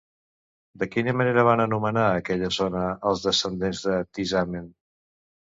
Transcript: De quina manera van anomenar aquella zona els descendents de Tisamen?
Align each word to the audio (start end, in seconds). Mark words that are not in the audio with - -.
De 0.83 0.87
quina 0.95 1.13
manera 1.19 1.43
van 1.47 1.61
anomenar 1.65 2.05
aquella 2.21 2.51
zona 2.57 2.81
els 3.11 3.29
descendents 3.29 3.85
de 3.91 4.03
Tisamen? 4.19 4.69